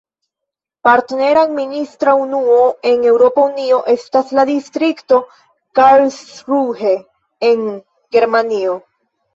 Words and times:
Partnera 0.87 1.43
administra 1.47 2.15
unuo 2.21 2.63
en 2.93 3.05
Eŭropa 3.11 3.45
Unio 3.51 3.83
estas 3.95 4.35
la 4.41 4.47
distrikto 4.53 5.23
Karlsruhe 5.83 6.99
en 7.53 7.67
Germanio. 8.19 8.79